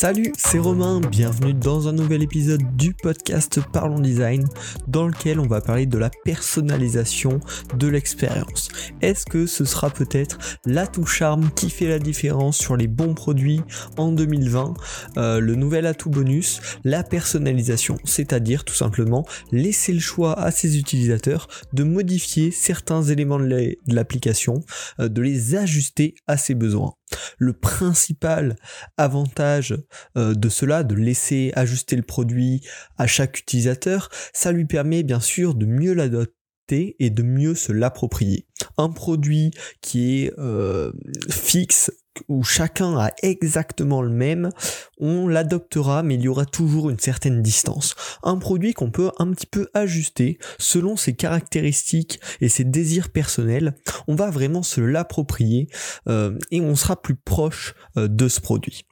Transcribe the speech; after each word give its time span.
Salut, 0.00 0.32
c'est 0.38 0.58
Romain, 0.58 0.98
bienvenue 1.02 1.52
dans 1.52 1.86
un 1.86 1.92
nouvel 1.92 2.22
épisode 2.22 2.74
du 2.74 2.94
podcast 2.94 3.60
Parlons 3.70 4.00
Design 4.00 4.48
dans 4.88 5.06
lequel 5.06 5.38
on 5.38 5.46
va 5.46 5.60
parler 5.60 5.84
de 5.84 5.98
la 5.98 6.08
personnalisation 6.24 7.38
de 7.76 7.86
l'expérience. 7.86 8.70
Est-ce 9.02 9.26
que 9.26 9.44
ce 9.44 9.66
sera 9.66 9.90
peut-être 9.90 10.38
l'atout 10.64 11.04
charme 11.04 11.50
qui 11.54 11.68
fait 11.68 11.86
la 11.86 11.98
différence 11.98 12.56
sur 12.56 12.78
les 12.78 12.86
bons 12.86 13.12
produits 13.12 13.60
en 13.98 14.10
2020 14.10 14.72
Euh, 15.18 15.38
Le 15.38 15.54
nouvel 15.54 15.84
atout 15.84 16.08
bonus, 16.08 16.62
la 16.82 17.02
personnalisation, 17.02 17.98
c'est-à-dire 18.04 18.64
tout 18.64 18.72
simplement 18.72 19.26
laisser 19.52 19.92
le 19.92 20.00
choix 20.00 20.32
à 20.32 20.50
ses 20.50 20.78
utilisateurs 20.78 21.46
de 21.74 21.84
modifier 21.84 22.52
certains 22.52 23.02
éléments 23.02 23.38
de 23.38 23.44
la- 23.44 23.66
de 23.66 23.94
l'application, 23.94 24.62
euh, 24.98 25.08
de 25.10 25.20
les 25.20 25.56
ajuster 25.56 26.14
à 26.26 26.38
ses 26.38 26.54
besoins. 26.54 26.94
Le 27.38 27.52
principal 27.52 28.56
avantage 28.96 29.76
euh, 30.16 30.34
de 30.34 30.48
cela, 30.48 30.84
de 30.84 30.94
laisser 30.94 31.52
ajuster 31.54 31.96
le 31.96 32.02
produit 32.02 32.60
à 32.98 33.06
chaque 33.06 33.38
utilisateur, 33.38 34.10
ça 34.32 34.52
lui 34.52 34.66
permet 34.66 35.02
bien 35.02 35.20
sûr 35.20 35.54
de 35.54 35.66
mieux 35.66 35.94
l'adopter 35.94 36.96
et 36.98 37.10
de 37.10 37.22
mieux 37.22 37.54
se 37.54 37.72
l'approprier. 37.72 38.46
Un 38.76 38.90
produit 38.90 39.50
qui 39.80 40.24
est 40.24 40.32
euh, 40.38 40.92
fixe, 41.30 41.90
où 42.28 42.42
chacun 42.42 42.98
a 42.98 43.10
exactement 43.22 44.02
le 44.02 44.10
même, 44.10 44.50
on 44.98 45.28
l'adoptera, 45.28 46.02
mais 46.02 46.14
il 46.14 46.22
y 46.22 46.28
aura 46.28 46.44
toujours 46.44 46.90
une 46.90 46.98
certaine 46.98 47.42
distance. 47.42 47.94
Un 48.22 48.36
produit 48.36 48.74
qu'on 48.74 48.90
peut 48.90 49.10
un 49.18 49.30
petit 49.30 49.46
peu 49.46 49.68
ajuster 49.74 50.38
selon 50.58 50.96
ses 50.96 51.14
caractéristiques 51.14 52.20
et 52.40 52.48
ses 52.48 52.64
désirs 52.64 53.10
personnels, 53.10 53.74
on 54.08 54.14
va 54.14 54.30
vraiment 54.30 54.62
se 54.62 54.80
l'approprier 54.80 55.68
euh, 56.08 56.36
et 56.50 56.60
on 56.60 56.74
sera 56.76 57.00
plus 57.00 57.16
proche 57.16 57.74
euh, 57.96 58.08
de 58.08 58.28
ce 58.28 58.40
produit. 58.40 58.84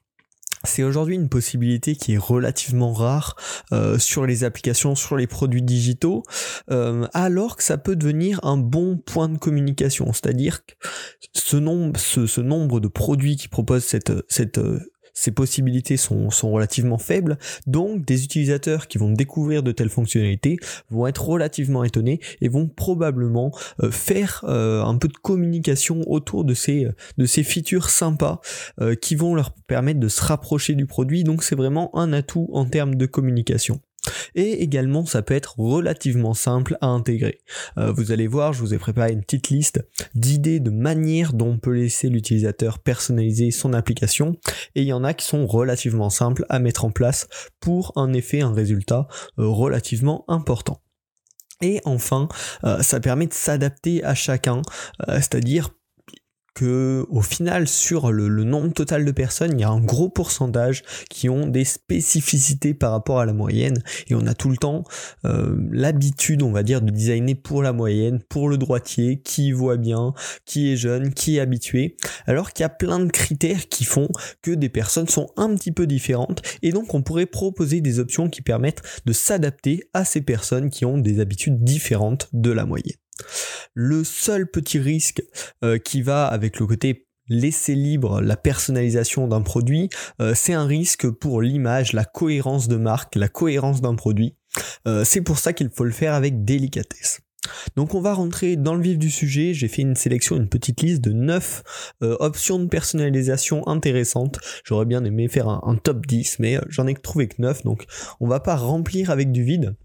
C'est 0.64 0.83
aujourd'hui 0.83 1.14
une 1.14 1.28
possibilité 1.28 1.95
qui 1.95 2.14
est 2.14 2.19
relativement 2.19 2.92
rare 2.92 3.37
euh, 3.73 3.98
sur 3.98 4.27
les 4.27 4.45
applications, 4.45 4.95
sur 4.95 5.17
les 5.17 5.27
produits 5.27 5.62
digitaux, 5.62 6.23
euh, 6.70 7.06
alors 7.15 7.56
que 7.56 7.62
ça 7.62 7.78
peut 7.78 7.97
devenir 7.97 8.41
un 8.45 8.56
bon 8.56 8.97
point 8.97 9.28
de 9.28 9.39
communication. 9.39 10.12
C'est-à-dire 10.12 10.65
que 10.65 10.75
ce 11.33 11.56
nombre, 11.56 11.98
ce, 11.98 12.41
nombre 12.41 12.81
de 12.81 12.89
produits 12.89 13.37
qui 13.37 13.48
proposent 13.48 13.84
cette, 13.84 14.12
cette, 14.28 14.59
euh, 14.59 14.81
ces 15.14 15.31
possibilités 15.31 15.97
sont, 15.97 16.31
sont 16.31 16.51
relativement 16.51 16.98
faibles, 16.98 17.39
donc 17.67 18.05
des 18.05 18.25
utilisateurs 18.25 18.89
qui 18.89 18.98
vont 18.98 19.12
découvrir 19.12 19.62
de 19.62 19.73
telles 19.73 19.89
fonctionnalités 19.89 20.59
vont 20.91 21.06
être 21.06 21.25
relativement 21.25 21.84
étonnés 21.84 22.20
et 22.41 22.48
vont 22.48 22.69
probablement 22.69 23.53
euh, 23.83 23.91
faire 23.91 24.45
euh, 24.45 24.83
un 24.83 24.97
peu 24.97 25.09
de 25.09 25.17
communication 25.17 26.03
autour 26.06 26.45
de 26.45 26.55
ces, 26.55 26.89
de 27.17 27.27
ces 27.27 27.42
features 27.42 27.91
sympas 27.91 28.41
euh, 28.81 28.95
qui 28.95 29.15
vont 29.15 29.34
leur 29.34 29.53
permettre 29.53 30.00
de 30.00 30.09
se 30.09 30.23
rapprocher 30.23 30.75
du 30.75 30.87
produit. 30.87 31.25
Donc 31.25 31.43
c'est 31.43 31.56
vraiment 31.56 31.97
un 31.97 32.12
atout 32.12 32.48
en 32.53 32.65
termes 32.65 32.95
de 32.95 33.06
communication. 33.06 33.81
Et 34.34 34.62
également, 34.62 35.05
ça 35.06 35.23
peut 35.23 35.34
être 35.34 35.59
relativement 35.59 36.34
simple 36.34 36.77
à 36.81 36.87
intégrer. 36.87 37.41
Euh, 37.78 37.92
vous 37.92 38.12
allez 38.12 38.27
voir, 38.27 38.53
je 38.53 38.61
vous 38.61 38.75
ai 38.75 38.78
préparé 38.78 39.12
une 39.12 39.23
petite 39.23 39.48
liste 39.48 39.84
d'idées, 40.15 40.61
de 40.61 40.70
manières 40.70 41.33
dont 41.33 41.50
on 41.50 41.59
peut 41.59 41.75
laisser 41.75 42.09
l'utilisateur 42.09 42.78
personnaliser 42.78 43.50
son 43.50 43.73
application. 43.73 44.37
Et 44.75 44.83
il 44.83 44.89
y 44.89 44.92
en 44.92 45.05
a 45.05 45.15
qui 45.15 45.27
sont 45.27 45.47
relativement 45.47 46.11
simples 46.11 46.45
à 46.48 46.59
mettre 46.59 46.84
en 46.84 46.91
place 46.91 47.28
pour 47.61 47.92
un 47.97 48.12
effet, 48.12 48.41
un 48.41 48.53
résultat 48.53 49.09
euh, 49.39 49.47
relativement 49.47 50.25
important. 50.28 50.81
Et 51.61 51.81
enfin, 51.84 52.28
euh, 52.65 52.83
ça 52.83 53.00
permet 53.00 53.27
de 53.27 53.33
s'adapter 53.33 54.05
à 54.05 54.15
chacun, 54.15 54.62
c'est-à-dire 55.09 55.70
que 56.59 57.06
au 57.09 57.23
final 57.23 57.69
sur 57.69 58.11
le, 58.11 58.28
nombre 58.42 58.73
total 58.73 59.05
de 59.05 59.12
personnes, 59.12 59.53
il 59.53 59.61
y 59.61 59.64
a 59.64 59.69
un 59.69 59.81
gros 59.81 60.09
pourcentage 60.09 60.83
qui 61.09 61.28
ont 61.28 61.47
des 61.47 61.65
spécificités 61.65 62.75
par 62.75 62.91
rapport 62.91 63.21
à 63.21 63.27
la 63.27 63.32
moyenne. 63.32 63.81
Et 64.09 64.16
on 64.16 64.27
a 64.27 64.34
tout 64.34 64.50
le 64.50 64.56
temps 64.56 64.82
euh, 65.25 65.56
l'habitude, 65.71 66.43
on 66.43 66.50
va 66.50 66.65
dire, 66.65 66.82
de 66.82 66.91
designer 66.91 67.37
pour 67.37 67.62
la 67.62 67.72
moyenne, 67.72 68.21
pour 68.28 68.49
le 68.49 68.59
droitier, 68.59 69.21
qui 69.21 69.53
voit 69.53 69.77
bien, 69.77 70.15
qui 70.47 70.72
est 70.72 70.77
jeune, 70.77 71.15
qui 71.15 71.37
est 71.37 71.41
habitué, 71.41 71.97
alors 72.27 72.53
qu'il 72.53 72.65
y 72.65 72.66
a 72.66 72.71
plein 72.71 72.99
de 72.99 73.12
critères 73.12 73.69
qui 73.69 73.84
font 73.84 74.09
que 74.43 74.50
des 74.50 74.69
personnes 74.69 75.09
sont 75.09 75.28
un 75.37 75.55
petit 75.55 75.71
peu 75.71 75.87
différentes. 75.87 76.43
Et 76.62 76.72
donc 76.72 76.93
on 76.93 77.03
pourrait 77.03 77.27
proposer 77.27 77.81
des 77.81 78.00
options 78.00 78.28
qui 78.28 78.43
permettent 78.43 78.82
de 79.06 79.12
s'adapter 79.12 79.84
à 79.94 80.05
ces 80.05 80.22
personnes 80.22 80.71
qui 80.71 80.84
ont 80.84 80.99
des 80.99 81.21
habitudes 81.21 81.62
différentes 81.62 82.28
de 82.32 82.50
la 82.50 82.66
moyenne. 82.66 82.97
Le 83.75 84.05
seul 84.05 84.51
petit 84.51 84.79
risque 84.79 85.23
euh, 85.65 85.79
qui 85.79 86.03
va 86.03 86.27
avec 86.27 86.59
le 86.59 86.67
côté 86.67 87.09
laisser 87.29 87.75
libre 87.75 88.21
la 88.21 88.37
personnalisation 88.37 89.29
d'un 89.29 89.43
produit, 89.43 89.89
euh, 90.21 90.33
c'est 90.34 90.55
un 90.55 90.67
risque 90.67 91.09
pour 91.09 91.43
l'image, 91.43 91.93
la 91.93 92.05
cohérence 92.05 92.69
de 92.69 92.77
marque, 92.77 93.15
la 93.15 93.29
cohérence 93.29 93.81
d'un 93.81 93.95
produit. 93.95 94.34
Euh, 94.87 95.05
c'est 95.05 95.21
pour 95.21 95.39
ça 95.39 95.53
qu'il 95.53 95.71
faut 95.71 95.84
le 95.84 95.91
faire 95.91 96.15
avec 96.15 96.45
délicatesse. 96.45 97.21
Donc 97.77 97.95
on 97.95 98.01
va 98.01 98.15
rentrer 98.15 98.56
dans 98.56 98.75
le 98.75 98.83
vif 98.83 98.99
du 98.99 99.11
sujet, 99.11 99.55
j'ai 99.55 99.69
fait 99.69 99.83
une 99.83 99.95
sélection, 99.95 100.37
une 100.37 100.49
petite 100.49 100.83
liste 100.83 101.00
de 101.03 101.12
9 101.12 101.95
euh, 102.03 102.17
options 102.19 102.59
de 102.59 102.67
personnalisation 102.67 103.67
intéressantes. 103.69 104.39
J'aurais 104.65 104.87
bien 104.87 105.05
aimé 105.05 105.29
faire 105.29 105.49
un, 105.49 105.62
un 105.65 105.77
top 105.77 106.05
10, 106.06 106.41
mais 106.41 106.59
j'en 106.69 106.87
ai 106.87 106.95
trouvé 106.95 107.29
que 107.29 107.41
9, 107.41 107.62
donc 107.62 107.85
on 108.21 108.27
va 108.27 108.41
pas 108.41 108.56
remplir 108.56 109.11
avec 109.11 109.31
du 109.31 109.45
vide. 109.45 109.77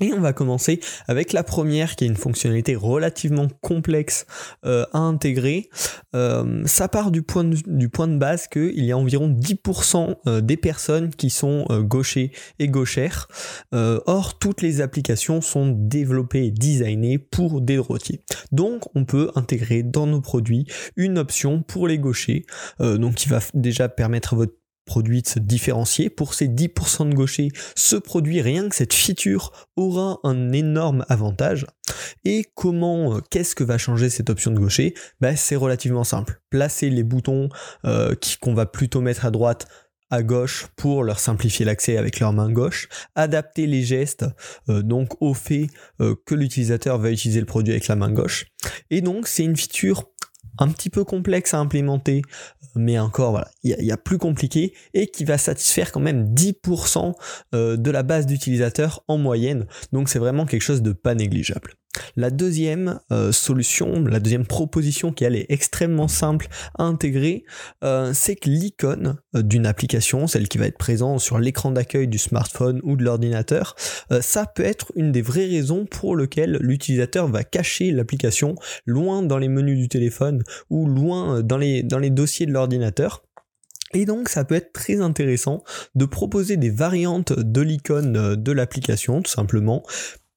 Et 0.00 0.12
on 0.12 0.20
va 0.20 0.32
commencer 0.32 0.80
avec 1.08 1.32
la 1.32 1.42
première 1.42 1.96
qui 1.96 2.04
est 2.04 2.08
une 2.08 2.16
fonctionnalité 2.16 2.74
relativement 2.74 3.48
complexe 3.62 4.26
euh, 4.64 4.84
à 4.92 4.98
intégrer. 4.98 5.70
Euh, 6.14 6.62
ça 6.66 6.88
part 6.88 7.10
du 7.10 7.22
point 7.22 7.44
de, 7.44 7.56
du 7.66 7.88
point 7.88 8.08
de 8.08 8.18
base 8.18 8.46
qu'il 8.46 8.84
y 8.84 8.92
a 8.92 8.98
environ 8.98 9.28
10% 9.28 10.16
euh, 10.26 10.40
des 10.40 10.56
personnes 10.56 11.10
qui 11.10 11.30
sont 11.30 11.64
euh, 11.70 11.82
gauchers 11.82 12.32
et 12.58 12.68
gauchères. 12.68 13.28
Euh, 13.74 14.00
or, 14.06 14.38
toutes 14.38 14.62
les 14.62 14.80
applications 14.80 15.40
sont 15.40 15.74
développées 15.74 16.46
et 16.46 16.50
designées 16.50 17.18
pour 17.18 17.60
des 17.60 17.76
droitiers. 17.76 18.22
Donc, 18.52 18.84
on 18.94 19.04
peut 19.04 19.30
intégrer 19.34 19.82
dans 19.82 20.06
nos 20.06 20.20
produits 20.20 20.66
une 20.96 21.18
option 21.18 21.62
pour 21.62 21.88
les 21.88 21.98
gauchers, 21.98 22.44
euh, 22.80 22.98
donc 22.98 23.14
qui 23.14 23.28
va 23.28 23.40
déjà 23.54 23.88
permettre 23.88 24.34
à 24.34 24.36
votre 24.36 24.54
produit 24.86 25.20
de 25.20 25.26
se 25.26 25.38
différencier. 25.38 26.08
Pour 26.08 26.32
ces 26.32 26.48
10% 26.48 27.10
de 27.10 27.14
gauchers, 27.14 27.50
ce 27.74 27.96
produit, 27.96 28.40
rien 28.40 28.68
que 28.68 28.74
cette 28.74 28.94
feature, 28.94 29.52
aura 29.76 30.18
un 30.22 30.52
énorme 30.52 31.04
avantage. 31.08 31.66
Et 32.24 32.44
comment, 32.54 33.16
euh, 33.16 33.20
qu'est-ce 33.30 33.54
que 33.54 33.64
va 33.64 33.76
changer 33.76 34.08
cette 34.08 34.30
option 34.30 34.50
de 34.50 34.58
gaucher? 34.58 34.94
Ben, 35.20 35.36
C'est 35.36 35.56
relativement 35.56 36.04
simple. 36.04 36.40
Placer 36.48 36.88
les 36.88 37.02
boutons 37.02 37.50
euh, 37.84 38.14
qu'on 38.40 38.54
va 38.54 38.64
plutôt 38.64 39.00
mettre 39.00 39.26
à 39.26 39.30
droite 39.30 39.66
à 40.08 40.22
gauche 40.22 40.68
pour 40.76 41.02
leur 41.02 41.18
simplifier 41.18 41.64
l'accès 41.64 41.96
avec 41.96 42.20
leur 42.20 42.32
main 42.32 42.48
gauche, 42.48 42.88
adapter 43.16 43.66
les 43.66 43.82
gestes 43.82 44.24
euh, 44.68 44.82
donc 44.82 45.20
au 45.20 45.34
fait 45.34 45.66
que 45.98 46.34
l'utilisateur 46.36 46.98
va 46.98 47.10
utiliser 47.10 47.40
le 47.40 47.46
produit 47.46 47.72
avec 47.72 47.88
la 47.88 47.96
main 47.96 48.12
gauche. 48.12 48.46
Et 48.90 49.00
donc 49.00 49.26
c'est 49.26 49.42
une 49.42 49.56
feature 49.56 50.04
un 50.58 50.68
petit 50.68 50.90
peu 50.90 51.04
complexe 51.04 51.54
à 51.54 51.58
implémenter, 51.58 52.22
mais 52.74 52.98
encore 52.98 53.30
voilà, 53.30 53.50
il 53.62 53.76
y, 53.84 53.92
a- 53.92 53.96
plus 53.96 54.18
compliqué 54.18 54.74
et 54.94 55.06
qui 55.08 55.24
va 55.24 55.38
satisfaire 55.38 55.90
quand 55.92 56.00
même 56.00 56.32
10% 56.34 57.14
euh, 57.54 57.76
de 57.76 57.90
la 57.90 58.02
base 58.02 58.26
d'utilisateurs 58.26 59.02
en 59.08 59.18
moyenne. 59.18 59.66
Donc 59.92 60.08
c'est 60.08 60.18
vraiment 60.18 60.46
quelque 60.46 60.62
chose 60.62 60.82
de 60.82 60.92
pas 60.92 61.14
négligeable. 61.14 61.74
La 62.14 62.30
deuxième 62.30 63.00
euh, 63.10 63.32
solution, 63.32 64.04
la 64.04 64.20
deuxième 64.20 64.46
proposition 64.46 65.12
qui 65.12 65.24
est 65.24 65.46
extrêmement 65.48 66.08
simple 66.08 66.48
à 66.78 66.84
intégrer, 66.84 67.44
euh, 67.82 68.12
c'est 68.14 68.36
que 68.36 68.48
l'icône 68.48 69.16
euh, 69.34 69.42
d'une 69.42 69.66
application, 69.66 70.26
celle 70.26 70.48
qui 70.48 70.58
va 70.58 70.66
être 70.66 70.78
présente 70.78 71.20
sur 71.20 71.38
l'écran 71.38 71.70
d'accueil 71.70 72.08
du 72.08 72.18
smartphone 72.18 72.80
ou 72.84 72.96
de 72.96 73.04
l'ordinateur, 73.04 73.74
ça 74.20 74.46
peut 74.46 74.64
être 74.64 74.92
une 74.94 75.12
des 75.12 75.22
vraies 75.22 75.46
raisons 75.46 75.86
pour 75.86 76.16
lesquelles 76.16 76.58
l'utilisateur 76.60 77.28
va 77.28 77.44
cacher 77.44 77.90
l'application 77.90 78.54
loin 78.84 79.22
dans 79.22 79.38
les 79.38 79.48
menus 79.48 79.78
du 79.78 79.88
téléphone 79.88 80.42
ou 80.70 80.86
loin 80.86 81.42
dans 81.42 81.58
les, 81.58 81.82
dans 81.82 81.98
les 81.98 82.10
dossiers 82.10 82.46
de 82.46 82.52
l'ordinateur. 82.52 83.22
Et 83.94 84.04
donc 84.04 84.28
ça 84.28 84.44
peut 84.44 84.54
être 84.54 84.72
très 84.72 85.00
intéressant 85.00 85.62
de 85.94 86.04
proposer 86.04 86.56
des 86.56 86.70
variantes 86.70 87.32
de 87.32 87.60
l'icône 87.60 88.34
de 88.36 88.52
l'application 88.52 89.22
tout 89.22 89.30
simplement 89.30 89.82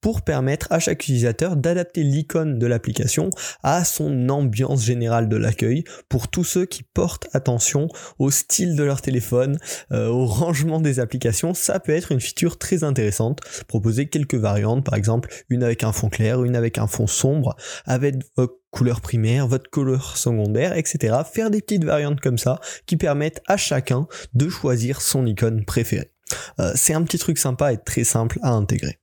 pour 0.00 0.22
permettre 0.22 0.68
à 0.70 0.78
chaque 0.78 1.02
utilisateur 1.02 1.56
d'adapter 1.56 2.02
l'icône 2.02 2.58
de 2.58 2.66
l'application 2.66 3.30
à 3.62 3.84
son 3.84 4.28
ambiance 4.28 4.84
générale 4.84 5.28
de 5.28 5.36
l'accueil 5.36 5.84
pour 6.08 6.28
tous 6.28 6.44
ceux 6.44 6.66
qui 6.66 6.82
portent 6.82 7.28
attention 7.32 7.88
au 8.18 8.30
style 8.30 8.76
de 8.76 8.82
leur 8.82 9.02
téléphone, 9.02 9.58
euh, 9.92 10.08
au 10.08 10.26
rangement 10.26 10.80
des 10.80 11.00
applications. 11.00 11.54
Ça 11.54 11.80
peut 11.80 11.92
être 11.92 12.12
une 12.12 12.20
feature 12.20 12.58
très 12.58 12.84
intéressante. 12.84 13.40
Proposer 13.68 14.08
quelques 14.08 14.34
variantes, 14.34 14.84
par 14.84 14.94
exemple 14.94 15.30
une 15.48 15.62
avec 15.62 15.84
un 15.84 15.92
fond 15.92 16.08
clair, 16.08 16.44
une 16.44 16.56
avec 16.56 16.78
un 16.78 16.86
fond 16.86 17.06
sombre, 17.06 17.56
avec 17.84 18.16
votre 18.36 18.54
couleur 18.70 19.00
primaire, 19.00 19.46
votre 19.46 19.70
couleur 19.70 20.16
secondaire, 20.16 20.76
etc. 20.76 21.18
Faire 21.30 21.50
des 21.50 21.60
petites 21.60 21.84
variantes 21.84 22.20
comme 22.20 22.38
ça 22.38 22.60
qui 22.86 22.96
permettent 22.96 23.42
à 23.46 23.56
chacun 23.56 24.06
de 24.34 24.48
choisir 24.48 25.00
son 25.00 25.26
icône 25.26 25.64
préférée. 25.64 26.12
Euh, 26.60 26.72
c'est 26.74 26.94
un 26.94 27.02
petit 27.02 27.18
truc 27.18 27.38
sympa 27.38 27.72
et 27.72 27.78
très 27.78 28.04
simple 28.04 28.38
à 28.42 28.50
intégrer. 28.52 29.00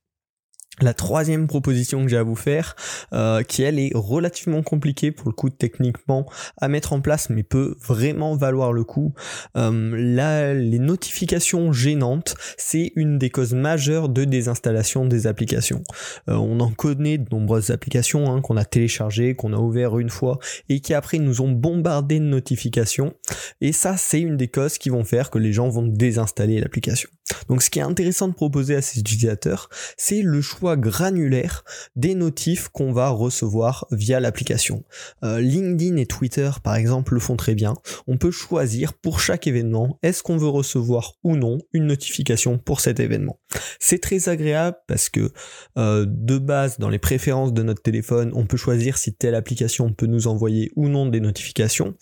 La 0.80 0.94
troisième 0.94 1.46
proposition 1.46 2.02
que 2.02 2.08
j'ai 2.08 2.16
à 2.16 2.22
vous 2.22 2.36
faire, 2.36 2.76
euh, 3.12 3.42
qui 3.42 3.62
elle 3.62 3.78
est 3.78 3.90
relativement 3.94 4.62
compliquée 4.62 5.10
pour 5.10 5.28
le 5.28 5.32
coup 5.32 5.50
techniquement 5.50 6.26
à 6.60 6.68
mettre 6.68 6.92
en 6.92 7.00
place, 7.00 7.30
mais 7.30 7.42
peut 7.42 7.76
vraiment 7.84 8.36
valoir 8.36 8.72
le 8.72 8.84
coup. 8.84 9.12
Euh, 9.56 9.94
là, 9.96 10.54
les 10.54 10.78
notifications 10.78 11.72
gênantes, 11.72 12.36
c'est 12.56 12.92
une 12.94 13.18
des 13.18 13.30
causes 13.30 13.54
majeures 13.54 14.08
de 14.08 14.24
désinstallation 14.24 15.04
des 15.04 15.26
applications. 15.26 15.82
Euh, 16.28 16.34
on 16.34 16.60
en 16.60 16.70
connaît 16.70 17.18
de 17.18 17.26
nombreuses 17.30 17.70
applications 17.70 18.32
hein, 18.32 18.40
qu'on 18.40 18.56
a 18.56 18.64
téléchargées, 18.64 19.34
qu'on 19.34 19.52
a 19.52 19.58
ouvert 19.58 19.98
une 19.98 20.10
fois 20.10 20.38
et 20.68 20.80
qui 20.80 20.94
après 20.94 21.18
nous 21.18 21.40
ont 21.40 21.50
bombardé 21.50 22.20
de 22.20 22.24
notifications. 22.24 23.14
Et 23.60 23.72
ça, 23.72 23.96
c'est 23.96 24.20
une 24.20 24.36
des 24.36 24.48
causes 24.48 24.78
qui 24.78 24.90
vont 24.90 25.04
faire 25.04 25.30
que 25.30 25.38
les 25.38 25.52
gens 25.52 25.68
vont 25.68 25.86
désinstaller 25.86 26.60
l'application. 26.60 27.08
Donc, 27.48 27.62
ce 27.62 27.70
qui 27.70 27.78
est 27.78 27.82
intéressant 27.82 28.28
de 28.28 28.34
proposer 28.34 28.74
à 28.76 28.82
ces 28.82 29.00
utilisateurs, 29.00 29.68
c'est 29.96 30.22
le 30.22 30.40
choix 30.40 30.67
granulaire 30.76 31.64
des 31.96 32.14
notifs 32.14 32.68
qu'on 32.68 32.92
va 32.92 33.08
recevoir 33.08 33.86
via 33.90 34.20
l'application. 34.20 34.84
Euh, 35.24 35.40
LinkedIn 35.40 35.96
et 35.96 36.06
Twitter 36.06 36.50
par 36.62 36.76
exemple 36.76 37.14
le 37.14 37.20
font 37.20 37.36
très 37.36 37.54
bien. 37.54 37.74
On 38.06 38.16
peut 38.16 38.30
choisir 38.30 38.94
pour 38.94 39.20
chaque 39.20 39.46
événement 39.46 39.98
est-ce 40.02 40.22
qu'on 40.22 40.36
veut 40.36 40.48
recevoir 40.48 41.14
ou 41.24 41.36
non 41.36 41.58
une 41.72 41.86
notification 41.86 42.58
pour 42.58 42.80
cet 42.80 43.00
événement. 43.00 43.38
C'est 43.80 44.00
très 44.00 44.28
agréable 44.28 44.76
parce 44.86 45.08
que 45.08 45.30
euh, 45.76 46.06
de 46.08 46.38
base 46.38 46.78
dans 46.78 46.88
les 46.88 46.98
préférences 46.98 47.52
de 47.52 47.62
notre 47.62 47.82
téléphone 47.82 48.32
on 48.34 48.46
peut 48.46 48.56
choisir 48.56 48.98
si 48.98 49.14
telle 49.14 49.34
application 49.34 49.92
peut 49.92 50.06
nous 50.06 50.26
envoyer 50.26 50.70
ou 50.76 50.88
non 50.88 51.06
des 51.06 51.20
notifications. 51.20 51.94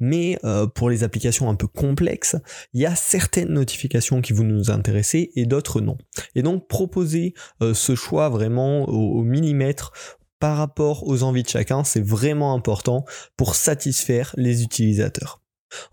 Mais 0.00 0.38
euh, 0.44 0.66
pour 0.66 0.90
les 0.90 1.04
applications 1.04 1.48
un 1.48 1.54
peu 1.54 1.66
complexes, 1.66 2.36
il 2.72 2.80
y 2.80 2.86
a 2.86 2.94
certaines 2.94 3.52
notifications 3.52 4.20
qui 4.20 4.32
vont 4.32 4.44
nous 4.44 4.70
intéresser 4.70 5.30
et 5.36 5.46
d'autres 5.46 5.80
non. 5.80 5.98
Et 6.34 6.42
donc 6.42 6.68
proposer 6.68 7.34
ce 7.60 7.94
choix 7.94 8.07
vraiment 8.30 8.88
au, 8.88 9.18
au 9.18 9.22
millimètre 9.22 9.92
par 10.38 10.56
rapport 10.56 11.06
aux 11.06 11.22
envies 11.22 11.42
de 11.42 11.48
chacun, 11.48 11.84
c'est 11.84 12.04
vraiment 12.04 12.54
important 12.54 13.04
pour 13.36 13.54
satisfaire 13.54 14.34
les 14.36 14.62
utilisateurs. 14.62 15.40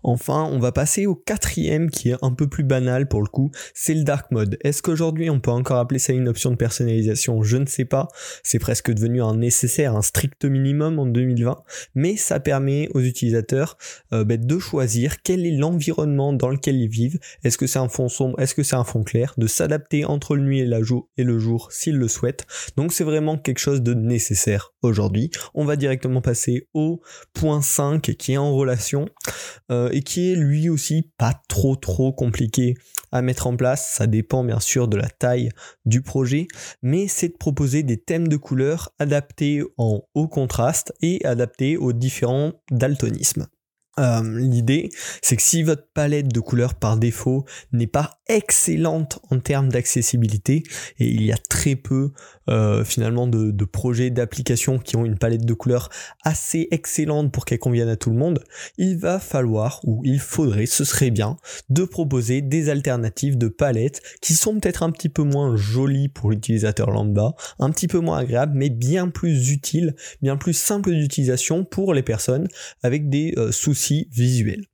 Enfin, 0.02 0.48
on 0.50 0.58
va 0.58 0.72
passer 0.72 1.06
au 1.06 1.14
quatrième 1.14 1.90
qui 1.90 2.10
est 2.10 2.16
un 2.22 2.32
peu 2.32 2.48
plus 2.48 2.64
banal 2.64 3.08
pour 3.08 3.22
le 3.22 3.28
coup, 3.28 3.50
c'est 3.74 3.94
le 3.94 4.04
dark 4.04 4.30
mode. 4.30 4.58
Est-ce 4.62 4.82
qu'aujourd'hui 4.82 5.30
on 5.30 5.40
peut 5.40 5.50
encore 5.50 5.78
appeler 5.78 5.98
ça 5.98 6.12
une 6.12 6.28
option 6.28 6.50
de 6.50 6.56
personnalisation? 6.56 7.42
Je 7.42 7.56
ne 7.56 7.66
sais 7.66 7.84
pas, 7.84 8.08
c'est 8.42 8.58
presque 8.58 8.92
devenu 8.92 9.22
un 9.22 9.36
nécessaire, 9.36 9.96
un 9.96 10.02
strict 10.02 10.44
minimum 10.44 10.98
en 10.98 11.06
2020, 11.06 11.62
mais 11.94 12.16
ça 12.16 12.40
permet 12.40 12.88
aux 12.94 13.00
utilisateurs 13.00 13.76
euh, 14.12 14.24
ben, 14.24 14.44
de 14.44 14.58
choisir 14.58 15.22
quel 15.22 15.46
est 15.46 15.56
l'environnement 15.56 16.32
dans 16.32 16.48
lequel 16.48 16.76
ils 16.76 16.88
vivent, 16.88 17.18
est-ce 17.44 17.58
que 17.58 17.66
c'est 17.66 17.78
un 17.78 17.88
fond 17.88 18.08
sombre, 18.08 18.38
est-ce 18.40 18.54
que 18.54 18.62
c'est 18.62 18.76
un 18.76 18.84
fond 18.84 19.02
clair, 19.02 19.34
de 19.36 19.46
s'adapter 19.46 20.04
entre 20.04 20.36
le 20.36 20.42
nuit 20.42 20.60
et, 20.60 20.66
la 20.66 20.82
jour, 20.82 21.08
et 21.16 21.24
le 21.24 21.38
jour 21.38 21.72
s'ils 21.72 21.96
le 21.96 22.08
souhaitent. 22.08 22.46
Donc 22.76 22.92
c'est 22.92 23.04
vraiment 23.04 23.38
quelque 23.38 23.58
chose 23.58 23.82
de 23.82 23.94
nécessaire 23.94 24.74
aujourd'hui. 24.82 25.30
On 25.54 25.64
va 25.64 25.76
directement 25.76 26.20
passer 26.20 26.68
au 26.74 27.00
point 27.34 27.62
5 27.62 28.02
qui 28.02 28.32
est 28.32 28.36
en 28.36 28.54
relation. 28.54 29.08
Euh, 29.72 29.88
et 29.90 30.02
qui 30.02 30.30
est 30.30 30.36
lui 30.36 30.68
aussi 30.68 31.10
pas 31.18 31.42
trop 31.48 31.74
trop 31.74 32.12
compliqué 32.12 32.76
à 33.10 33.20
mettre 33.20 33.48
en 33.48 33.56
place. 33.56 33.90
Ça 33.90 34.06
dépend 34.06 34.44
bien 34.44 34.60
sûr 34.60 34.86
de 34.86 34.96
la 34.96 35.08
taille 35.08 35.50
du 35.84 36.02
projet, 36.02 36.46
mais 36.82 37.08
c'est 37.08 37.28
de 37.28 37.36
proposer 37.36 37.82
des 37.82 37.96
thèmes 37.96 38.28
de 38.28 38.36
couleurs 38.36 38.92
adaptés 39.00 39.62
en 39.76 40.02
haut 40.14 40.28
contraste 40.28 40.92
et 41.02 41.24
adaptés 41.24 41.76
aux 41.76 41.92
différents 41.92 42.52
daltonismes. 42.70 43.48
Euh, 43.98 44.38
l'idée, 44.38 44.90
c'est 45.22 45.36
que 45.36 45.42
si 45.42 45.62
votre 45.62 45.86
palette 45.94 46.28
de 46.28 46.40
couleurs 46.40 46.74
par 46.74 46.98
défaut 46.98 47.46
n'est 47.72 47.86
pas 47.86 48.18
excellente 48.28 49.20
en 49.30 49.38
termes 49.38 49.70
d'accessibilité, 49.70 50.64
et 50.98 51.06
il 51.06 51.22
y 51.22 51.32
a 51.32 51.38
très 51.38 51.76
peu 51.76 52.12
euh, 52.50 52.84
finalement 52.84 53.26
de, 53.26 53.64
projets 53.64 54.10
d'applications 54.10 54.78
qui 54.78 54.96
ont 54.96 55.04
une 55.04 55.18
palette 55.18 55.44
de 55.44 55.54
couleurs 55.54 55.90
assez 56.24 56.68
excellente 56.70 57.32
pour 57.32 57.44
qu'elle 57.44 57.58
convienne 57.58 57.88
à 57.88 57.96
tout 57.96 58.10
le 58.10 58.16
monde, 58.16 58.44
il 58.78 58.96
va 58.96 59.18
falloir, 59.18 59.80
ou 59.84 60.02
il 60.04 60.20
faudrait, 60.20 60.66
ce 60.66 60.84
serait 60.84 61.10
bien, 61.10 61.36
de 61.68 61.84
proposer 61.84 62.42
des 62.42 62.68
alternatives 62.68 63.38
de 63.38 63.48
palettes 63.48 64.02
qui 64.20 64.34
sont 64.34 64.58
peut-être 64.58 64.82
un 64.82 64.90
petit 64.90 65.08
peu 65.08 65.22
moins 65.22 65.56
jolies 65.56 66.08
pour 66.08 66.30
l'utilisateur 66.30 66.90
lambda, 66.90 67.34
un 67.58 67.70
petit 67.70 67.88
peu 67.88 67.98
moins 67.98 68.18
agréables, 68.18 68.56
mais 68.56 68.70
bien 68.70 69.08
plus 69.08 69.50
utiles, 69.50 69.96
bien 70.22 70.36
plus 70.36 70.52
simples 70.52 70.92
d'utilisation 70.92 71.64
pour 71.64 71.94
les 71.94 72.02
personnes 72.02 72.46
avec 72.82 73.08
des 73.08 73.34
euh, 73.36 73.52
soucis 73.52 73.85
visuel. 74.10 74.64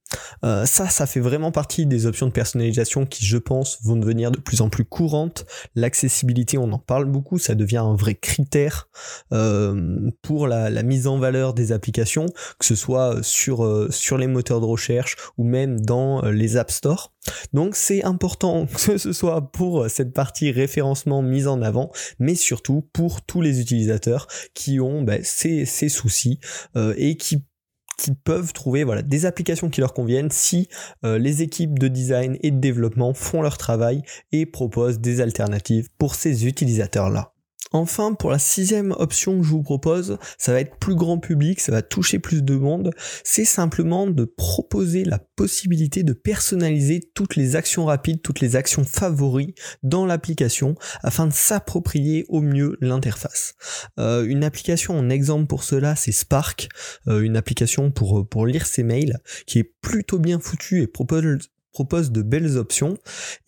Euh, 0.44 0.66
ça, 0.66 0.88
ça 0.88 1.06
fait 1.06 1.20
vraiment 1.20 1.52
partie 1.52 1.86
des 1.86 2.06
options 2.06 2.26
de 2.26 2.32
personnalisation 2.32 3.06
qui, 3.06 3.24
je 3.24 3.38
pense, 3.38 3.78
vont 3.82 3.96
devenir 3.96 4.30
de 4.30 4.38
plus 4.38 4.60
en 4.60 4.68
plus 4.68 4.84
courantes. 4.84 5.46
L'accessibilité, 5.74 6.58
on 6.58 6.72
en 6.72 6.78
parle 6.78 7.06
beaucoup, 7.06 7.38
ça 7.38 7.54
devient 7.54 7.78
un 7.78 7.94
vrai 7.94 8.14
critère 8.14 8.88
euh, 9.32 10.10
pour 10.22 10.46
la, 10.46 10.82
mise 10.82 11.06
en 11.06 11.18
valeur 11.18 11.54
des 11.54 11.72
applications, 11.72 12.26
que 12.58 12.64
ce 12.64 12.74
soit 12.74 13.22
sur, 13.22 13.64
euh, 13.64 13.88
sur 13.90 14.18
les 14.18 14.26
moteurs 14.26 14.60
de 14.60 14.66
recherche 14.66 15.16
ou 15.38 15.44
même 15.44 15.80
dans 15.80 16.22
les 16.22 16.56
App 16.56 16.70
Store. 16.70 17.12
Donc 17.52 17.76
c'est 17.76 18.02
important 18.02 18.66
que 18.86 18.98
ce 18.98 19.12
soit 19.12 19.52
pour 19.52 19.88
cette 19.88 20.12
partie 20.12 20.50
référencement 20.50 21.22
mise 21.22 21.46
en 21.46 21.62
avant, 21.62 21.92
mais 22.18 22.34
surtout 22.34 22.88
pour 22.92 23.22
tous 23.22 23.40
les 23.40 23.60
utilisateurs 23.60 24.26
qui 24.54 24.80
ont 24.80 25.02
ben, 25.02 25.20
ces, 25.22 25.64
ces, 25.64 25.88
soucis 25.88 26.40
et 26.96 27.16
qui 27.16 27.44
qui 28.02 28.12
peuvent 28.12 28.52
trouver 28.52 28.82
voilà, 28.82 29.02
des 29.02 29.26
applications 29.26 29.70
qui 29.70 29.80
leur 29.80 29.94
conviennent 29.94 30.30
si 30.32 30.68
euh, 31.04 31.18
les 31.18 31.42
équipes 31.42 31.78
de 31.78 31.86
design 31.86 32.36
et 32.42 32.50
de 32.50 32.58
développement 32.58 33.14
font 33.14 33.42
leur 33.42 33.56
travail 33.58 34.02
et 34.32 34.44
proposent 34.44 34.98
des 34.98 35.20
alternatives 35.20 35.88
pour 35.98 36.16
ces 36.16 36.46
utilisateurs-là. 36.46 37.31
Enfin, 37.72 38.14
pour 38.14 38.30
la 38.30 38.38
sixième 38.38 38.92
option 38.92 39.38
que 39.38 39.44
je 39.44 39.50
vous 39.50 39.62
propose, 39.62 40.18
ça 40.38 40.52
va 40.52 40.60
être 40.60 40.76
plus 40.76 40.94
grand 40.94 41.18
public, 41.18 41.60
ça 41.60 41.72
va 41.72 41.82
toucher 41.82 42.18
plus 42.18 42.42
de 42.42 42.54
monde, 42.54 42.90
c'est 43.24 43.44
simplement 43.44 44.06
de 44.06 44.24
proposer 44.24 45.04
la 45.04 45.18
possibilité 45.36 46.02
de 46.02 46.12
personnaliser 46.12 47.00
toutes 47.14 47.36
les 47.36 47.56
actions 47.56 47.86
rapides, 47.86 48.22
toutes 48.22 48.40
les 48.40 48.56
actions 48.56 48.84
favoris 48.84 49.54
dans 49.82 50.06
l'application 50.06 50.74
afin 51.02 51.26
de 51.26 51.32
s'approprier 51.32 52.24
au 52.28 52.40
mieux 52.40 52.76
l'interface. 52.80 53.54
Euh, 53.98 54.24
une 54.24 54.44
application 54.44 54.98
en 54.98 55.08
exemple 55.08 55.46
pour 55.46 55.64
cela, 55.64 55.96
c'est 55.96 56.12
Spark, 56.12 56.68
euh, 57.08 57.20
une 57.20 57.36
application 57.36 57.90
pour, 57.90 58.28
pour 58.28 58.46
lire 58.46 58.66
ses 58.66 58.82
mails 58.82 59.18
qui 59.46 59.58
est 59.58 59.74
plutôt 59.80 60.18
bien 60.18 60.38
foutue 60.38 60.82
et 60.82 60.86
propose 60.86 61.38
propose 61.72 62.12
de 62.12 62.22
belles 62.22 62.56
options 62.56 62.96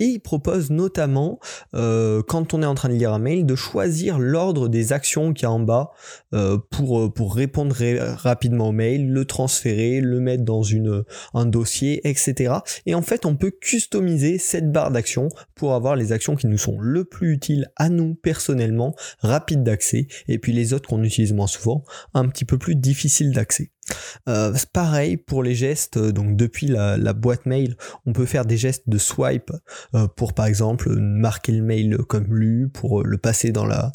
et 0.01 0.05
il 0.05 0.21
propose 0.21 0.71
notamment 0.71 1.39
euh, 1.75 2.23
quand 2.27 2.55
on 2.55 2.63
est 2.63 2.67
en 2.67 2.75
train 2.75 2.89
de 2.89 2.95
lire 2.95 3.13
un 3.13 3.19
mail 3.19 3.47
de 3.47 3.55
choisir 3.55 4.19
l'ordre 4.19 4.69
des 4.69 4.93
actions 4.93 5.33
qu'il 5.33 5.45
y 5.45 5.47
a 5.47 5.51
en 5.51 5.61
bas 5.61 5.93
euh, 6.33 6.59
pour, 6.71 7.01
euh, 7.01 7.11
pour 7.11 7.35
répondre 7.35 7.77
rapidement 8.17 8.69
au 8.69 8.73
mail, 8.73 9.11
le 9.11 9.25
transférer, 9.25 10.01
le 10.01 10.21
mettre 10.21 10.45
dans 10.45 10.63
une, 10.63 11.05
un 11.35 11.47
dossier, 11.47 12.07
etc. 12.09 12.55
Et 12.87 12.95
en 12.95 13.03
fait 13.03 13.27
on 13.27 13.37
peut 13.37 13.53
customiser 13.53 14.39
cette 14.39 14.73
barre 14.73 14.91
d'actions 14.91 15.29
pour 15.55 15.75
avoir 15.75 15.97
les 15.97 16.13
actions 16.13 16.37
qui 16.37 16.47
nous 16.47 16.59
sont 16.59 16.79
le 16.81 17.05
plus 17.05 17.33
utiles 17.33 17.71
à 17.77 17.89
nous 17.89 18.15
personnellement, 18.15 18.95
rapides 19.21 19.63
d'accès 19.63 20.09
et 20.29 20.39
puis 20.39 20.53
les 20.53 20.73
autres 20.73 20.89
qu'on 20.89 21.03
utilise 21.03 21.33
moins 21.33 21.47
souvent, 21.47 21.85
un 22.15 22.29
petit 22.29 22.45
peu 22.45 22.59
plus 22.59 22.77
difficiles 22.77 23.33
d'accès. 23.33 23.71
Euh, 24.29 24.55
pareil 24.73 25.17
pour 25.17 25.43
les 25.43 25.55
gestes, 25.55 25.97
euh, 25.97 26.13
donc 26.13 26.37
depuis 26.37 26.67
la, 26.67 27.13
boîte 27.13 27.47
mail, 27.47 27.77
on 28.07 28.13
peut 28.13 28.27
faire 28.27 28.45
des 28.45 28.57
gestes 28.57 28.85
de 28.89 28.99
swipe 28.99 29.53
euh, 29.95 30.09
pour 30.09 30.33
par 30.33 30.47
exemple 30.47 30.91
marquer 30.97 31.53
le 31.53 31.63
mail 31.63 31.99
comme 32.09 32.35
lu, 32.35 32.69
pour 32.73 33.03
le 33.03 33.19
passer 33.19 33.53
dans 33.53 33.67
la, 33.67 33.93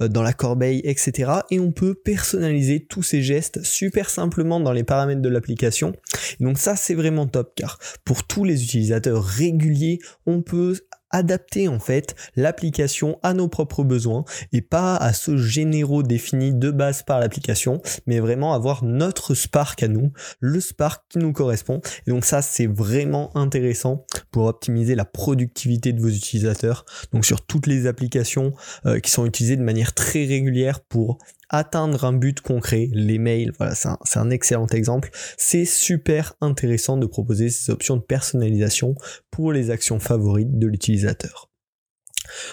dans 0.00 0.22
la 0.22 0.32
corbeille, 0.32 0.80
etc. 0.84 1.32
Et 1.50 1.58
on 1.58 1.72
peut 1.72 1.94
personnaliser 1.94 2.86
tous 2.86 3.02
ces 3.02 3.22
gestes 3.22 3.62
super 3.64 4.10
simplement 4.10 4.60
dans 4.60 4.72
les 4.72 4.84
paramètres 4.84 5.22
de 5.22 5.28
l'application. 5.28 5.92
Donc 6.38 6.58
ça 6.58 6.76
c'est 6.76 6.94
vraiment 6.94 7.26
top 7.26 7.52
car 7.56 7.78
pour 8.04 8.24
tous 8.24 8.44
les 8.44 8.62
utilisateurs 8.62 9.24
réguliers, 9.24 9.98
on 10.26 10.42
peut 10.42 10.76
adapter 11.10 11.68
en 11.68 11.80
fait 11.80 12.14
l'application 12.36 13.18
à 13.22 13.34
nos 13.34 13.48
propres 13.48 13.84
besoins 13.84 14.24
et 14.52 14.62
pas 14.62 14.96
à 14.96 15.12
ce 15.12 15.36
généraux 15.36 16.02
défini 16.02 16.52
de 16.52 16.70
base 16.70 17.02
par 17.02 17.20
l'application, 17.20 17.80
mais 18.06 18.20
vraiment 18.20 18.54
avoir 18.54 18.84
notre 18.84 19.34
Spark 19.34 19.82
à 19.82 19.88
nous, 19.88 20.12
le 20.40 20.60
Spark 20.60 21.04
qui 21.08 21.18
nous 21.18 21.32
correspond. 21.32 21.80
Et 22.06 22.10
donc 22.10 22.24
ça 22.24 22.42
c'est 22.42 22.66
vraiment 22.66 23.36
intéressant 23.36 24.04
pour 24.30 24.46
optimiser 24.46 24.94
la 24.94 25.04
productivité 25.04 25.92
de 25.92 26.00
vos 26.00 26.08
utilisateurs. 26.08 26.84
Donc 27.12 27.24
sur 27.24 27.44
toutes 27.44 27.66
les 27.66 27.86
applications 27.86 28.52
euh, 28.86 29.00
qui 29.00 29.10
sont 29.10 29.26
utilisées 29.26 29.56
de 29.56 29.62
manière 29.62 29.94
très 29.94 30.24
régulière 30.24 30.80
pour 30.80 31.18
atteindre 31.50 32.04
un 32.04 32.12
but 32.12 32.40
concret, 32.40 32.88
les 32.92 33.18
mails, 33.18 33.52
voilà, 33.58 33.74
c'est 33.74 34.18
un, 34.18 34.30
excellent 34.30 34.68
exemple. 34.68 35.10
C'est 35.36 35.64
super 35.64 36.34
intéressant 36.40 36.96
de 36.96 37.06
proposer 37.06 37.50
ces 37.50 37.72
options 37.72 37.96
de 37.96 38.02
personnalisation 38.02 38.94
pour 39.30 39.52
les 39.52 39.70
actions 39.70 39.98
favorites 39.98 40.58
de 40.58 40.66
l'utilisateur. 40.68 40.99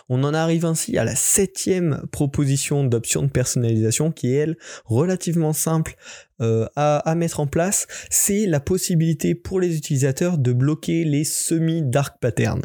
On 0.10 0.24
en 0.24 0.34
arrive 0.34 0.66
ainsi 0.66 0.98
à 0.98 1.04
la 1.04 1.16
septième 1.16 2.08
proposition 2.12 2.84
d'option 2.84 3.24
de 3.24 3.30
personnalisation 3.30 4.12
qui 4.12 4.34
est 4.34 4.38
elle 4.38 4.58
relativement 4.86 5.54
simple 5.54 5.96
euh, 6.41 6.67
à, 6.75 7.15
mettre 7.15 7.39
en 7.39 7.48
place, 7.48 7.88
c'est 8.10 8.46
la 8.46 8.60
possibilité 8.60 9.34
pour 9.34 9.60
les 9.60 9.75
utilisateurs 9.75 10.38
de 10.38 10.53
bloquer 10.53 11.03
les 11.03 11.24
semi-dark 11.24 12.20
patterns. 12.20 12.62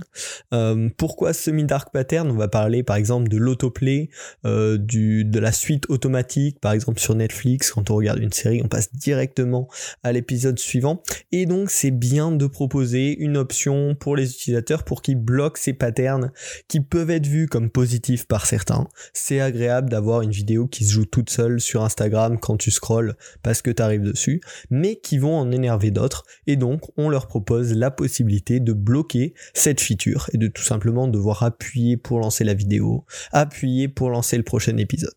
Euh, 0.52 0.90
pourquoi 0.96 1.32
semi-dark 1.32 1.90
pattern 1.92 2.30
On 2.30 2.36
va 2.36 2.48
parler 2.48 2.82
par 2.82 2.96
exemple 2.96 3.28
de 3.28 3.38
l'autoplay, 3.38 4.10
euh, 4.44 4.76
de 4.78 5.38
la 5.38 5.52
suite 5.52 5.88
automatique, 5.88 6.60
par 6.60 6.72
exemple 6.72 7.00
sur 7.00 7.14
Netflix, 7.14 7.70
quand 7.70 7.90
on 7.90 7.96
regarde 7.96 8.18
une 8.18 8.32
série, 8.32 8.60
on 8.62 8.68
passe 8.68 8.92
directement 8.94 9.68
à 10.02 10.12
l'épisode 10.12 10.58
suivant. 10.58 11.02
Et 11.30 11.46
donc 11.46 11.70
c'est 11.70 11.90
bien 11.90 12.30
de 12.30 12.46
proposer 12.46 13.16
une 13.18 13.36
option 13.36 13.94
pour 13.94 14.16
les 14.16 14.30
utilisateurs 14.30 14.84
pour 14.84 15.00
qu'ils 15.00 15.16
bloquent 15.16 15.58
ces 15.58 15.72
patterns 15.72 16.30
qui 16.68 16.80
peuvent 16.80 17.10
être 17.10 17.26
vus 17.26 17.46
comme 17.46 17.70
positifs 17.70 18.26
par 18.26 18.44
certains. 18.44 18.86
C'est 19.14 19.40
agréable 19.40 19.88
d'avoir 19.88 20.20
une 20.20 20.30
vidéo 20.30 20.66
qui 20.66 20.84
se 20.84 20.92
joue 20.92 21.06
toute 21.06 21.30
seule 21.30 21.60
sur 21.60 21.82
Instagram 21.82 22.38
quand 22.38 22.56
tu 22.58 22.70
scrolles 22.70 23.16
parce 23.42 23.61
que 23.62 23.70
tu 23.70 23.82
arrives 23.82 24.02
dessus, 24.02 24.40
mais 24.70 24.96
qui 24.96 25.18
vont 25.18 25.36
en 25.36 25.50
énerver 25.50 25.90
d'autres, 25.90 26.24
et 26.46 26.56
donc 26.56 26.82
on 26.96 27.08
leur 27.08 27.26
propose 27.26 27.74
la 27.74 27.90
possibilité 27.90 28.60
de 28.60 28.72
bloquer 28.72 29.34
cette 29.54 29.80
feature 29.80 30.28
et 30.32 30.38
de 30.38 30.48
tout 30.48 30.62
simplement 30.62 31.08
devoir 31.08 31.42
appuyer 31.42 31.96
pour 31.96 32.20
lancer 32.20 32.44
la 32.44 32.54
vidéo, 32.54 33.04
appuyer 33.32 33.88
pour 33.88 34.10
lancer 34.10 34.36
le 34.36 34.42
prochain 34.42 34.76
épisode. 34.76 35.14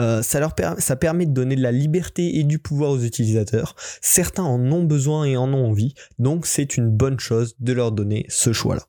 Euh, 0.00 0.22
ça, 0.22 0.40
leur 0.40 0.54
ça 0.78 0.96
permet 0.96 1.26
de 1.26 1.32
donner 1.32 1.56
de 1.56 1.62
la 1.62 1.72
liberté 1.72 2.38
et 2.38 2.44
du 2.44 2.58
pouvoir 2.58 2.92
aux 2.92 3.00
utilisateurs. 3.00 3.74
Certains 4.00 4.44
en 4.44 4.60
ont 4.72 4.84
besoin 4.84 5.24
et 5.24 5.36
en 5.36 5.52
ont 5.52 5.66
envie, 5.68 5.94
donc 6.18 6.46
c'est 6.46 6.76
une 6.76 6.90
bonne 6.90 7.20
chose 7.20 7.54
de 7.60 7.72
leur 7.72 7.92
donner 7.92 8.24
ce 8.28 8.52
choix-là. 8.52 8.82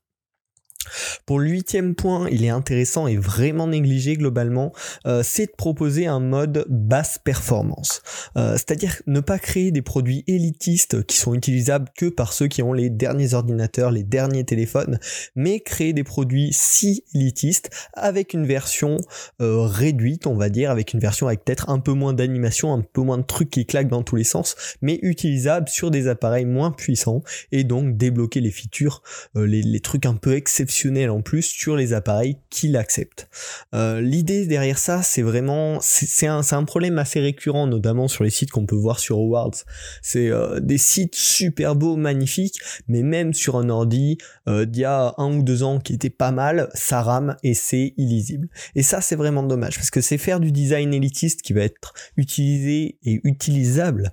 Pour 1.26 1.40
le 1.40 1.50
huitième 1.50 1.96
point, 1.96 2.28
il 2.30 2.44
est 2.44 2.50
intéressant 2.50 3.08
et 3.08 3.18
vraiment 3.18 3.68
négligé 3.68 4.16
globalement, 4.16 4.74
euh, 5.06 5.22
c'est 5.24 5.48
de 5.48 5.56
proposer 5.58 6.08
un 6.08 6.20
mode 6.20 6.66
basse 6.70 7.20
performance. 7.24 8.02
Euh, 8.38 8.54
c'est-à-dire 8.54 9.02
ne 9.08 9.20
pas 9.20 9.40
créer 9.40 9.72
des 9.72 9.82
produits 9.82 10.24
élitistes 10.28 11.06
qui 11.06 11.18
sont 11.18 11.34
utilisables 11.34 11.90
que 11.96 12.08
par 12.08 12.34
ceux 12.34 12.48
qui 12.48 12.62
ont 12.62 12.74
les 12.74 12.90
derniers 12.90 13.34
ordinateurs, 13.34 13.92
les 13.92 14.04
derniers 14.04 14.44
téléphones, 14.44 15.00
mais 15.36 15.60
créer 15.60 15.94
des 15.94 16.04
produits 16.04 16.50
si 16.52 17.04
élitistes 17.14 17.70
avec 17.94 18.34
une 18.34 18.46
version 18.46 18.98
euh, 19.42 19.62
réduite, 19.62 20.28
on 20.28 20.36
va 20.36 20.50
dire, 20.50 20.72
avec 20.72 20.94
une 20.94 21.00
version 21.00 21.28
avec 21.28 21.44
peut-être 21.44 21.70
un 21.70 21.80
peu 21.80 21.94
moins 21.94 22.14
d'animation, 22.14 22.74
un 22.74 22.82
peu 22.82 23.02
moins 23.02 23.18
de 23.18 23.24
trucs 23.24 23.50
qui 23.50 23.66
claquent 23.66 23.90
dans 23.90 24.04
tous 24.04 24.16
les 24.16 24.24
sens, 24.24 24.56
mais 24.82 25.00
utilisable 25.02 25.70
sur 25.70 25.92
des 25.92 26.08
appareils 26.08 26.46
moins 26.46 26.72
puissants 26.72 27.22
et 27.52 27.64
donc 27.64 27.98
débloquer 27.98 28.42
les 28.42 28.52
features, 28.52 29.02
les, 29.36 29.62
les 29.62 29.80
trucs 29.80 30.06
un 30.06 30.16
peu 30.16 30.36
exceptionnels 30.36 30.79
en 30.88 31.22
plus 31.22 31.44
sur 31.44 31.76
les 31.76 31.94
appareils 31.94 32.38
qui 32.50 32.68
l'acceptent. 32.68 33.30
Euh, 33.74 34.02
l'idée 34.02 34.46
derrière 34.46 34.78
ça, 34.78 35.02
c'est 35.04 35.22
vraiment, 35.22 35.80
c'est 35.82 36.28
un, 36.28 36.42
un, 36.52 36.64
problème 36.64 36.98
assez 36.98 37.20
récurrent, 37.20 37.68
notamment 37.68 38.08
sur 38.08 38.24
les 38.24 38.30
sites 38.30 38.52
qu'on 38.52 38.66
peut 38.66 38.76
voir 38.76 39.00
sur 39.00 39.18
Awards. 39.18 39.56
C'est 40.02 40.30
euh, 40.30 40.60
des 40.60 40.78
sites 40.78 41.16
super 41.16 41.76
beaux, 41.76 41.96
magnifiques, 41.96 42.60
mais 42.88 43.04
même 43.04 43.34
sur 43.34 43.58
un 43.58 43.70
ordi 43.70 44.18
euh, 44.48 44.66
d'il 44.66 44.82
y 44.82 44.86
a 44.86 45.14
un 45.18 45.38
ou 45.38 45.44
deux 45.44 45.64
ans 45.64 45.80
qui 45.80 45.94
était 45.94 46.10
pas 46.10 46.32
mal, 46.32 46.70
ça 46.74 47.02
rame 47.02 47.36
et 47.44 47.54
c'est 47.54 47.94
illisible. 47.98 48.48
Et 48.76 48.84
ça, 48.84 49.02
c'est 49.02 49.16
vraiment 49.16 49.44
dommage 49.44 49.76
parce 49.76 49.92
que 49.92 50.02
c'est 50.02 50.18
faire 50.18 50.40
du 50.40 50.52
design 50.52 50.94
élitiste 50.94 51.42
qui 51.42 51.54
va 51.54 51.62
être 51.62 51.94
utilisé 52.18 52.98
et 53.04 53.22
utilisable 53.24 54.12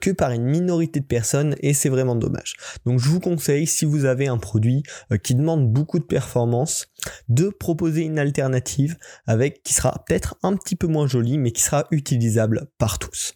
que 0.00 0.10
par 0.10 0.30
une 0.32 0.44
minorité 0.44 1.00
de 1.00 1.04
personnes 1.04 1.54
et 1.60 1.74
c'est 1.74 1.88
vraiment 1.88 2.14
dommage. 2.14 2.54
Donc 2.86 2.98
je 2.98 3.08
vous 3.08 3.20
conseille, 3.20 3.66
si 3.66 3.84
vous 3.84 4.04
avez 4.04 4.26
un 4.28 4.38
produit 4.38 4.82
qui 5.22 5.34
demande 5.34 5.70
beaucoup 5.72 5.97
de 5.98 6.04
performance, 6.04 6.88
de 7.28 7.48
proposer 7.48 8.02
une 8.02 8.18
alternative 8.18 8.96
avec 9.26 9.62
qui 9.62 9.74
sera 9.74 10.04
peut-être 10.06 10.36
un 10.42 10.56
petit 10.56 10.76
peu 10.76 10.86
moins 10.86 11.06
jolie, 11.06 11.38
mais 11.38 11.52
qui 11.52 11.62
sera 11.62 11.86
utilisable 11.90 12.68
par 12.78 12.98
tous. 12.98 13.34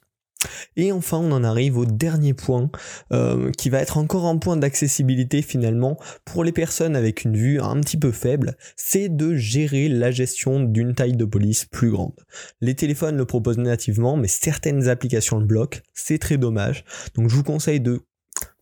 Et 0.77 0.93
enfin, 0.93 1.19
on 1.19 1.33
en 1.33 1.45
arrive 1.45 1.79
au 1.79 1.85
dernier 1.85 2.35
point, 2.35 2.71
euh, 3.13 3.51
qui 3.53 3.71
va 3.71 3.81
être 3.81 3.99
encore 3.99 4.27
un 4.27 4.39
point 4.39 4.57
d'accessibilité 4.57 5.43
finalement 5.43 5.99
pour 6.25 6.45
les 6.45 6.53
personnes 6.53 6.97
avec 6.97 7.25
une 7.25 7.37
vue 7.37 7.61
un 7.61 7.81
petit 7.81 7.97
peu 7.97 8.13
faible, 8.13 8.57
c'est 8.77 9.09
de 9.09 9.35
gérer 9.37 9.89
la 9.89 10.11
gestion 10.11 10.61
d'une 10.61 10.95
taille 10.95 11.17
de 11.17 11.25
police 11.25 11.65
plus 11.65 11.91
grande. 11.91 12.15
Les 12.61 12.75
téléphones 12.75 13.17
le 13.17 13.25
proposent 13.25 13.59
nativement, 13.59 14.17
mais 14.17 14.29
certaines 14.29 14.89
applications 14.89 15.39
le 15.39 15.47
bloquent, 15.47 15.79
c'est 15.95 16.19
très 16.19 16.39
dommage. 16.39 16.85
Donc 17.15 17.29
je 17.29 17.37
vous 17.37 17.45
conseille 17.45 17.81
de 17.81 18.01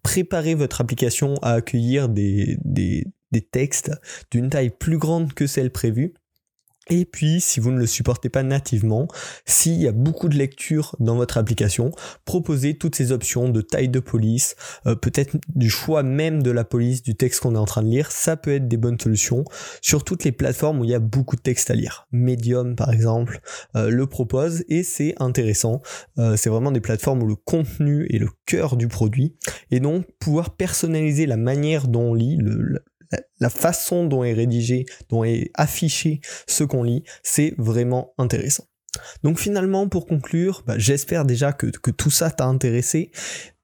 préparer 0.03 0.55
votre 0.55 0.81
application 0.81 1.35
à 1.43 1.53
accueillir 1.53 2.09
des, 2.09 2.57
des, 2.65 3.07
des 3.33 3.43
textes 3.43 3.93
d'une 4.31 4.51
taille 4.51 4.71
plus 4.71 4.99
grande 4.99 5.33
que 5.35 5.47
celle 5.47 5.71
prévue 5.71 6.15
et 6.91 7.05
puis, 7.05 7.41
si 7.41 7.61
vous 7.61 7.71
ne 7.71 7.79
le 7.79 7.87
supportez 7.87 8.29
pas 8.29 8.43
nativement, 8.43 9.07
s'il 9.47 9.81
y 9.81 9.87
a 9.87 9.93
beaucoup 9.93 10.29
de 10.29 10.37
lectures 10.37 10.97
dans 10.99 11.15
votre 11.15 11.39
application, 11.39 11.93
proposez 12.25 12.77
toutes 12.77 12.97
ces 12.97 13.13
options 13.13 13.49
de 13.49 13.61
taille 13.61 13.89
de 13.89 14.01
police, 14.01 14.57
euh, 14.87 14.97
peut-être 14.97 15.37
du 15.55 15.71
choix 15.71 16.03
même 16.03 16.43
de 16.43 16.51
la 16.51 16.65
police 16.65 17.03
du 17.03 17.15
texte 17.15 17.41
qu'on 17.41 17.55
est 17.55 17.59
en 17.59 17.65
train 17.65 17.83
de 17.83 17.89
lire, 17.89 18.11
ça 18.11 18.37
peut 18.37 18.55
être 18.55 18.67
des 18.67 18.77
bonnes 18.77 18.99
solutions 18.99 19.45
sur 19.81 20.03
toutes 20.03 20.25
les 20.25 20.33
plateformes 20.33 20.81
où 20.81 20.85
il 20.85 20.91
y 20.91 20.95
a 20.95 20.99
beaucoup 20.99 21.37
de 21.37 21.43
texte 21.43 21.71
à 21.71 21.75
lire. 21.75 22.09
Medium, 22.11 22.75
par 22.75 22.91
exemple, 22.93 23.41
euh, 23.77 23.89
le 23.89 24.07
propose 24.07 24.65
et 24.69 24.83
c'est 24.83 25.15
intéressant. 25.21 25.83
Euh, 26.19 26.37
c'est 26.37 26.51
vraiment 26.51 26.73
des 26.73 26.81
plateformes 26.81 27.23
où 27.23 27.27
le 27.27 27.37
contenu 27.37 28.07
est 28.11 28.19
le 28.19 28.31
cœur 28.47 28.77
du 28.77 28.89
produit 28.89 29.37
et 29.71 29.79
donc 29.79 30.07
pouvoir 30.19 30.57
personnaliser 30.57 31.27
la 31.27 31.37
manière 31.37 31.87
dont 31.87 32.11
on 32.11 32.15
lit, 32.15 32.37
le, 32.37 32.83
la 33.39 33.51
façon 33.51 34.07
dont 34.07 34.25
est 34.25 34.33
rédigé, 34.33 34.87
dont 35.09 35.25
est 35.25 35.51
affiché 35.55 36.21
ce 36.47 36.65
qu'on 36.65 36.83
lit, 36.83 37.05
c'est 37.23 37.55
vraiment 37.59 38.15
intéressant. 38.19 38.65
Donc 39.23 39.39
finalement, 39.39 39.89
pour 39.89 40.07
conclure, 40.07 40.63
bah, 40.67 40.75
j'espère 40.79 41.25
déjà 41.25 41.53
que, 41.53 41.67
tout 41.91 42.11
ça 42.11 42.31
t'a 42.31 42.47
intéressé 42.47 43.11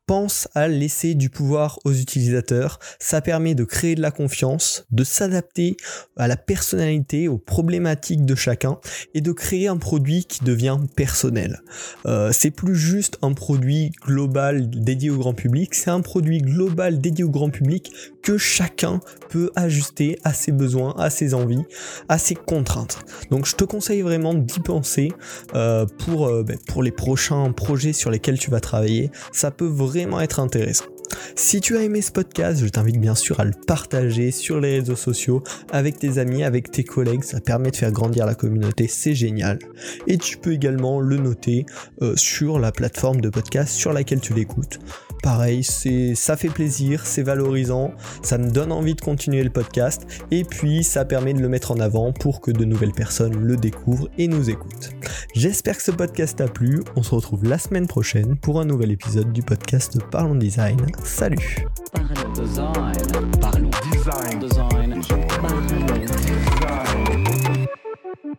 pense 0.07 0.49
à 0.55 0.69
laisser 0.69 1.15
du 1.15 1.31
pouvoir 1.31 1.79
aux 1.85 1.93
utilisateurs. 1.93 2.79
Ça 2.99 3.21
permet 3.21 3.55
de 3.55 3.65
créer 3.65 3.95
de 3.97 4.01
la 4.01 4.13
confiance, 4.13 4.87
de 4.91 5.05
s'adapter 5.05 5.77
à 6.17 6.29
la 6.29 6.37
personnalité, 6.37 7.29
aux 7.29 7.39
problématiques 7.39 8.25
de 8.25 8.35
chacun 8.35 8.79
et 9.15 9.21
de 9.21 9.33
créer 9.33 9.69
un 9.69 9.77
produit 9.77 10.25
qui 10.25 10.45
devient 10.45 10.79
personnel. 10.95 11.61
Euh, 12.07 12.31
c'est 12.33 12.53
plus 12.53 12.77
juste 12.77 13.19
un 13.23 13.33
produit 13.33 13.91
global 14.07 14.71
dédié 14.71 15.11
au 15.11 15.19
grand 15.19 15.35
public, 15.35 15.75
c'est 15.75 15.91
un 15.91 16.01
produit 16.01 16.39
global 16.39 17.01
dédié 17.01 17.25
au 17.25 17.31
grand 17.31 17.51
public 17.51 17.93
que 18.27 18.39
chacun 18.39 18.99
peut 19.31 19.53
ajuster 19.55 20.19
à 20.25 20.35
ses 20.35 20.51
besoins, 20.51 20.97
à 20.99 21.11
ses 21.11 21.33
envies, 21.33 21.63
à 22.09 22.19
ses 22.19 22.35
contraintes. 22.35 22.99
Donc 23.31 23.47
je 23.47 23.55
te 23.55 23.63
conseille 23.63 24.03
vraiment 24.03 24.35
d'y 24.35 24.59
penser 24.59 25.13
euh, 25.55 25.87
pour, 26.05 26.27
euh, 26.27 26.43
ben, 26.43 26.59
pour 26.67 26.83
les 26.83 26.91
prochains 26.91 27.53
projets 27.53 27.93
sur 27.93 28.11
lesquels 28.11 28.37
tu 28.37 28.51
vas 28.51 28.59
travailler. 28.59 29.13
Ça 29.31 29.53
peut 29.53 29.69
vraiment 29.69 30.21
être 30.21 30.41
intéressant. 30.41 30.87
Si 31.37 31.61
tu 31.61 31.77
as 31.77 31.83
aimé 31.85 32.03
ce 32.03 32.11
podcast, 32.11 32.61
je 32.65 32.69
t'invite 32.69 33.01
bien 33.01 33.15
sûr 33.15 33.39
à 33.39 33.45
le 33.45 33.53
partager 33.69 34.33
sur 34.33 34.59
les 34.59 34.81
réseaux 34.81 34.97
sociaux 34.97 35.45
avec 35.71 36.01
tes 36.01 36.19
amis, 36.19 36.43
avec 36.43 36.73
tes 36.73 36.83
collègues, 36.83 37.23
ça 37.23 37.41
permet 37.41 37.71
de 37.71 37.77
faire 37.77 37.93
grandir 37.93 38.27
la 38.27 38.35
communauté, 38.35 38.89
c'est 38.89 39.15
génial. 39.15 39.61
Et 40.09 40.19
tu 40.19 40.37
peux 40.37 40.53
également 40.53 40.99
le 40.99 41.17
noter 41.17 41.65
euh, 42.03 42.17
sur 42.17 42.59
la 42.59 42.73
plateforme 42.73 43.21
de 43.21 43.29
podcast 43.29 43.73
sur 43.73 43.93
laquelle 43.93 44.21
tu 44.21 44.35
l'écoutes 44.35 44.81
pareil, 45.23 45.65
c'est, 45.65 46.15
ça 46.15 46.37
fait 46.37 46.49
plaisir, 46.49 47.07
c'est 47.07 47.23
valorisant, 47.23 47.93
ça 48.23 48.39
me 48.39 48.51
donne 48.51 48.73
envie 48.73 48.95
de 48.95 49.01
continuer 49.01 49.43
le 49.43 49.51
podcast, 49.51 50.07
et 50.31 50.45
puis 50.45 50.85
ça 50.85 51.05
permet 51.05 51.35
de 51.35 51.41
le 51.41 51.49
mettre 51.49 51.71
en 51.73 51.81
avant 51.81 52.13
pour 52.13 52.41
que 52.41 52.51
de 52.51 52.65
nouvelles 52.65 52.93
personnes 52.93 53.37
le 53.37 53.57
découvrent 53.57 54.09
et 54.19 54.29
nous 54.29 54.51
écoutent. 54.51 54.91
J'espère 55.35 55.77
que 55.77 55.83
ce 55.83 55.91
podcast 55.91 56.39
t'a 56.39 56.49
plu, 56.49 56.83
on 56.97 57.03
se 57.03 57.15
retrouve 57.15 57.45
la 57.45 57.59
semaine 57.59 57.87
prochaine 57.87 58.37
pour 58.37 58.61
un 58.61 58.65
nouvel 58.65 58.93
épisode 58.93 59.33
du 59.33 59.43
podcast 59.43 59.99
Parlons 60.11 60.35
Design. 60.35 60.79
Salut 61.05 61.67
Parlons 61.93 62.33
Design. 62.33 63.31
Parlons 63.41 63.71
Design. 63.93 64.41
design. 64.41 65.01